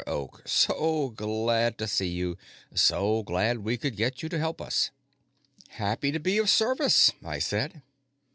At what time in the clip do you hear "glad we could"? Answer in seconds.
3.21-3.95